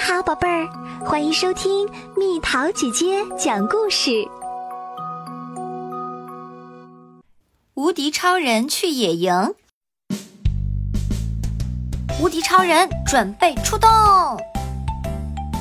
[0.00, 0.66] 好，宝贝儿，
[1.04, 4.26] 欢迎收听蜜桃姐姐讲故事。
[7.74, 9.54] 无敌超人去野营，
[12.18, 13.90] 无敌超人准备出动。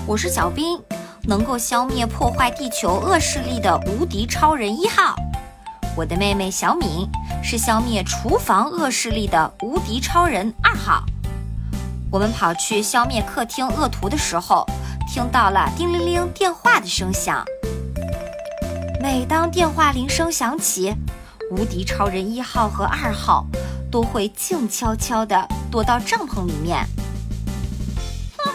[0.07, 0.81] 我是小兵，
[1.23, 5.15] 能够消灭破坏地球恶势力的无敌超人一号。
[5.97, 7.05] 我的妹妹小敏
[7.43, 11.03] 是消灭厨房恶势力的无敌超人二号。
[12.11, 14.65] 我们跑去消灭客厅恶徒的时候，
[15.07, 17.45] 听到了叮铃铃电话的声响。
[18.99, 20.95] 每当电话铃声响起，
[21.51, 23.45] 无敌超人一号和二号
[23.91, 26.83] 都会静悄悄地躲到帐篷里面。
[28.37, 28.51] 哼，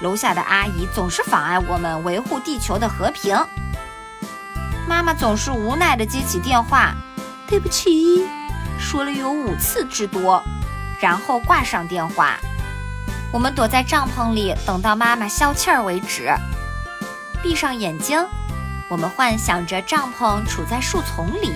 [0.00, 3.36] 楼下的阿姨总是妨碍我们维护地球的和平。
[4.86, 6.94] 妈妈总是无奈地接起电话，
[7.48, 8.24] 对不起，
[8.78, 10.40] 说了有五次之多，
[11.00, 12.38] 然后挂上电话。
[13.34, 16.32] 我们躲在帐篷里，等到妈妈消气儿为止。
[17.42, 18.24] 闭上眼睛，
[18.88, 21.52] 我们幻想着帐篷处在树丛里，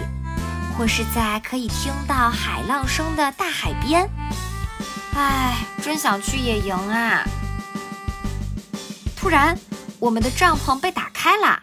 [0.77, 4.11] 或是在可以听到海浪声的大海边。
[5.15, 7.23] 唉，真想去野营啊！
[9.17, 9.57] 突然，
[10.01, 11.61] 我们的帐篷被打开了，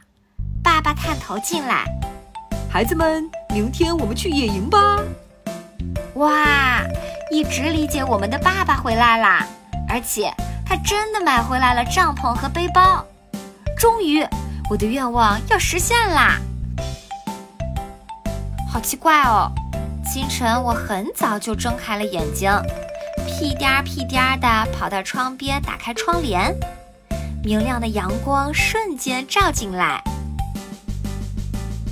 [0.63, 1.83] 爸爸探头进来
[2.72, 4.79] ：“孩子们，明天我们去野营吧！”
[6.16, 6.79] 哇，
[7.29, 9.45] 一直理解我们的爸爸回来啦！
[9.88, 10.33] 而且
[10.66, 13.05] 他真的买回来了帐篷和背包，
[13.78, 14.25] 终于
[14.69, 16.38] 我的愿望要实现啦！
[18.72, 19.52] 好奇怪哦，
[20.03, 22.52] 清晨我很早就睁开了眼睛，
[23.25, 26.53] 屁颠儿屁颠儿的跑到窗边，打开窗帘，
[27.44, 30.03] 明亮的阳光瞬间照进来。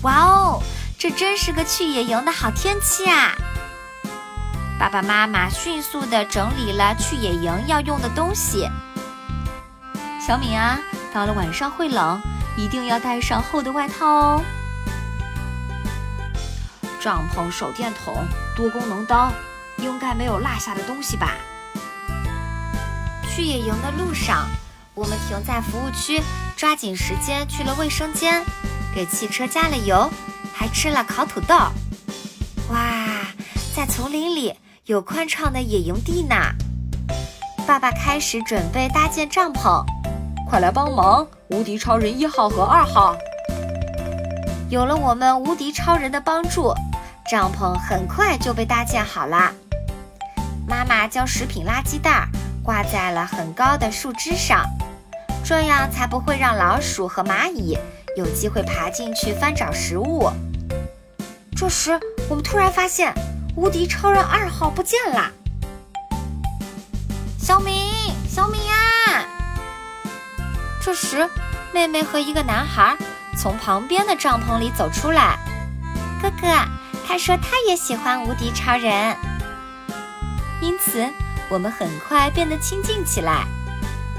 [0.02, 0.61] 哇哦，
[0.99, 3.31] 这真是个去野营的好天气啊！
[4.84, 8.70] 爸爸妈妈迅速地整理了去野营要用的东西。
[10.20, 10.78] 小敏啊，
[11.14, 12.22] 到了晚上会冷，
[12.58, 14.44] 一定要带上厚的外套哦。
[16.99, 18.14] 帐篷、手电筒、
[18.58, 19.32] 多功能刀，
[19.77, 21.32] 应该没有落下的东西吧？
[23.33, 24.49] 去野营的路上，
[24.93, 26.22] 我们停在服务区，
[26.58, 28.43] 抓紧时间去了卫生间，
[28.93, 30.11] 给汽车加了油，
[30.54, 31.55] 还吃了烤土豆。
[32.70, 33.22] 哇，
[33.73, 34.54] 在丛林里。
[34.86, 36.36] 有宽敞的野营地呢。
[37.66, 39.82] 爸爸开始准备搭建帐篷，
[40.45, 41.26] 快来帮忙！
[41.52, 43.16] 无敌超人一号和二号。
[44.70, 46.73] 有了我们无敌超人的帮助，
[47.32, 49.54] 帐篷很快就被搭建好了。
[50.67, 52.27] 妈妈将食品垃圾袋
[52.61, 54.66] 挂在了很高的树枝上，
[55.45, 57.77] 这样才不会让老鼠和蚂蚁
[58.17, 60.30] 有机会爬进去翻找食物。
[61.55, 61.98] 这时，
[62.30, 63.14] 我们突然发现。
[63.55, 65.30] 无敌超人二号不见啦，
[67.37, 67.93] 小敏，
[68.27, 69.25] 小敏啊！
[70.81, 71.30] 这时，
[71.71, 72.97] 妹妹和一个男孩
[73.37, 75.37] 从旁边的帐篷里走出来。
[76.19, 76.47] 哥哥，
[77.08, 79.15] 他说他也喜欢无敌超人，
[80.59, 81.08] 因此
[81.47, 83.45] 我们很快变得亲近起来，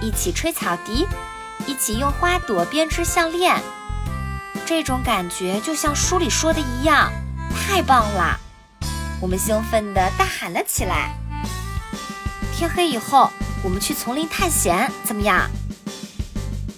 [0.00, 1.08] 一起吹草笛，
[1.66, 3.60] 一起用花朵编织项链。
[4.64, 7.10] 这种感觉就像书里说的一样，
[7.52, 8.38] 太棒了！
[9.24, 11.10] 我们兴奋地大喊了起来。
[12.54, 13.30] 天黑以后，
[13.62, 15.48] 我们去丛林探险，怎么样？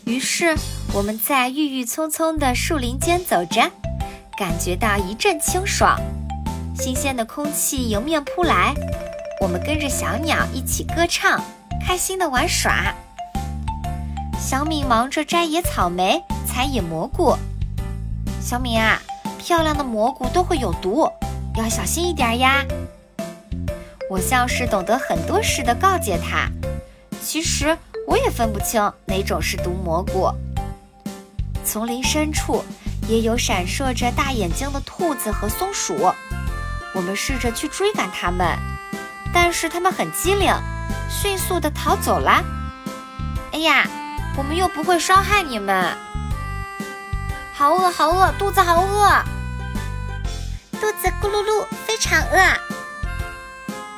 [0.04, 0.54] 于是
[0.92, 3.68] 我们在郁郁葱葱的树林间走着，
[4.38, 6.00] 感觉到一阵清爽，
[6.76, 8.72] 新鲜的空气迎面扑来。
[9.40, 11.42] 我们跟着小鸟一起歌唱，
[11.84, 12.94] 开心地玩耍。
[14.38, 17.36] 小敏忙着摘野草莓、采野蘑菇。
[18.40, 19.02] 小敏啊，
[19.36, 21.10] 漂亮的蘑菇都会有毒。
[21.56, 22.62] 要小心一点呀！
[24.10, 26.48] 我像是懂得很多似的告诫他。
[27.22, 30.30] 其实我也分不清哪种是毒蘑菇。
[31.64, 32.62] 丛林深处
[33.08, 36.12] 也有闪烁着大眼睛的兔子和松鼠。
[36.94, 38.46] 我们试着去追赶它们，
[39.32, 40.52] 但是它们很机灵，
[41.10, 42.44] 迅速地逃走了。
[43.52, 43.86] 哎呀，
[44.36, 45.96] 我们又不会伤害你们。
[47.54, 49.35] 好饿，好饿，肚子好饿。
[50.76, 52.38] 肚子咕噜噜，非常饿。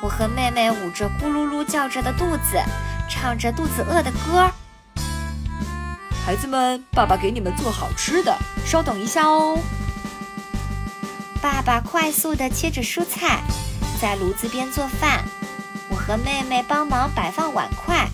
[0.01, 2.57] 我和妹妹捂着咕噜噜叫着的肚子，
[3.09, 4.49] 唱着肚子饿的歌。
[6.25, 9.59] 孩子们，爸爸给你们做好吃的，稍等一下哦。
[11.41, 13.41] 爸爸快速地切着蔬菜，
[13.99, 15.23] 在炉子边做饭。
[15.89, 18.07] 我和妹妹帮忙摆放碗筷，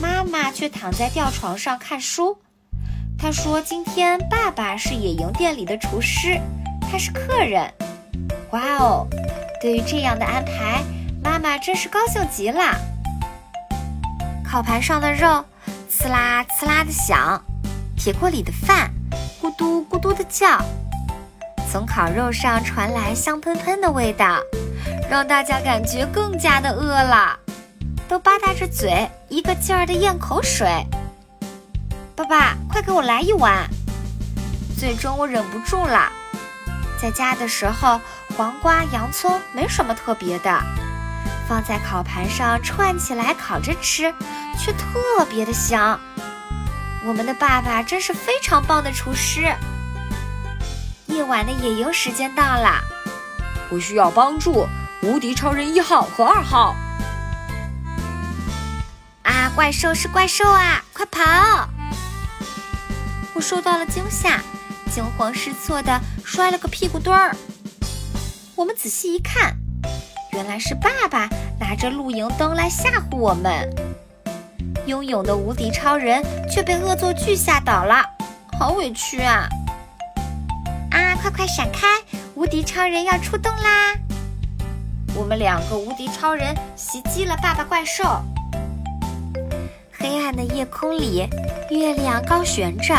[0.00, 2.38] 妈妈却躺在吊床上看书。
[3.18, 6.40] 她说：“今天爸爸是野营店里的厨师。”
[6.90, 7.70] 他是客人，
[8.50, 9.06] 哇哦！
[9.60, 10.82] 对于这样的安排，
[11.22, 12.74] 妈妈真是高兴极了。
[14.44, 15.44] 烤盘上的肉，
[15.88, 17.42] 刺啦刺啦的响，
[17.96, 18.90] 铁锅里的饭
[19.42, 20.58] 咕嘟咕嘟的叫，
[21.70, 24.38] 从烤肉上传来香喷喷的味道，
[25.10, 27.38] 让大家感觉更加的饿了，
[28.08, 30.68] 都吧嗒着嘴，一个劲儿的咽口水。
[32.14, 33.68] 爸爸，快给我来一碗！
[34.78, 36.10] 最终我忍不住了。
[37.00, 38.00] 在家的时候，
[38.36, 40.60] 黄瓜、洋葱没什么特别的，
[41.48, 44.12] 放在烤盘上串起来烤着吃，
[44.58, 45.98] 却特别的香。
[47.04, 49.54] 我们的爸爸真是非常棒的厨师。
[51.06, 52.80] 夜晚的野营时间到了，
[53.70, 54.66] 我需要帮助，
[55.02, 56.74] 无敌超人一号和二号。
[59.22, 61.68] 啊，怪兽是怪兽啊，快跑！
[63.34, 64.40] 我受到了惊吓，
[64.90, 67.34] 惊慌失措地摔了个屁股墩儿。
[68.56, 69.56] 我们仔细一看，
[70.32, 71.30] 原来是爸爸
[71.60, 73.72] 拿着露营灯来吓唬我们。
[74.86, 78.04] 英勇的无敌超人却被恶作剧吓倒了，
[78.58, 79.48] 好委屈啊！
[80.90, 81.86] 啊，快快闪开！
[82.34, 83.94] 无敌超人要出动啦！
[85.14, 88.04] 我们两个无敌超人袭击了爸爸怪兽。
[89.92, 91.28] 黑暗的夜空里，
[91.70, 92.94] 月亮高悬着。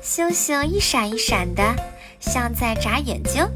[0.00, 1.62] 星星一闪一闪的，
[2.22, 3.46] 像在眨眼睛。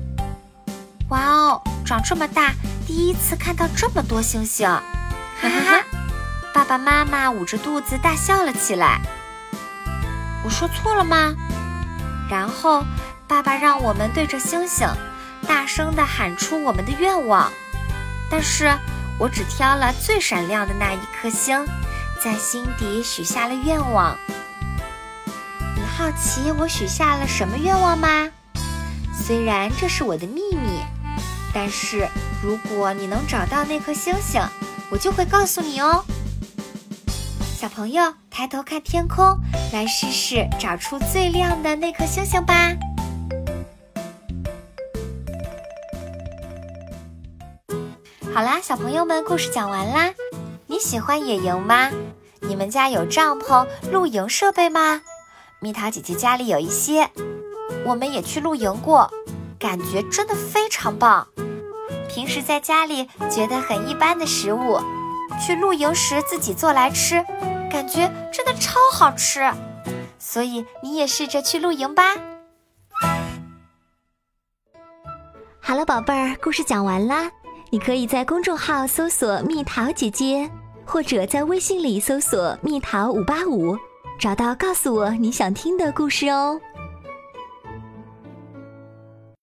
[1.09, 2.53] 哇哦，长这么大，
[2.87, 4.69] 第一次看到这么多星星！
[4.69, 5.85] 哈哈哈！
[6.53, 9.01] 爸爸妈妈捂着肚子大笑了起来。
[10.45, 11.35] 我说错了吗？
[12.29, 12.85] 然后
[13.29, 14.89] 爸爸让我们对着星星，
[15.47, 17.53] 大声地喊出我们的愿望。
[18.29, 18.77] 但是
[19.19, 21.65] 我只挑了最闪亮的那一颗星，
[22.21, 24.17] 在心底许下了愿望。
[25.77, 28.29] 你好奇我许下了什么愿望吗？
[29.26, 30.69] 虽然这是我的秘密，
[31.52, 32.06] 但是
[32.40, 34.40] 如果你能找到那颗星星，
[34.88, 36.05] 我就会告诉你哦。
[37.56, 39.37] 小朋友，抬头看天空，
[39.73, 42.73] 来试试找出最亮的那颗星星吧。
[48.32, 50.14] 好啦，小朋友们，故事讲完啦。
[50.69, 51.90] 你喜欢野营吗？
[52.43, 55.02] 你们家有帐篷、露营设备吗？
[55.58, 57.11] 蜜桃姐姐家里有一些，
[57.87, 59.09] 我们也去露营过，
[59.61, 61.25] 感觉真的非常棒。
[62.09, 64.81] 平时在家里觉得很一般的食物，
[65.41, 67.25] 去露营时自己做来吃，
[67.71, 69.49] 感觉真的超好吃。
[70.19, 72.17] 所以你也试着去露营吧。
[75.61, 77.31] 好了，宝贝儿，故事讲完啦。
[77.71, 80.50] 你可以在公众号搜索“蜜桃姐姐”，
[80.85, 83.77] 或者在微信里搜索“蜜桃五八五”。
[84.19, 86.61] 找到，告诉我你想听的故事哦。